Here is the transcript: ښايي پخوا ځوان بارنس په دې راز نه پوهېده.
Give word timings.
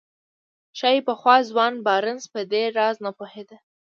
ښايي 0.77 0.99
پخوا 1.07 1.35
ځوان 1.49 1.73
بارنس 1.85 2.23
په 2.33 2.41
دې 2.51 2.63
راز 2.77 2.95
نه 3.05 3.11
پوهېده. 3.17 3.57